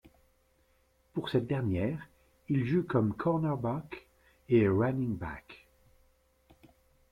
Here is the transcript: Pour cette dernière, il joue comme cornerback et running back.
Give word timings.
Pour 1.13 1.29
cette 1.29 1.45
dernière, 1.45 2.09
il 2.49 2.65
joue 2.65 2.81
comme 2.81 3.13
cornerback 3.13 4.07
et 4.49 4.67
running 4.67 5.15
back. 5.15 5.67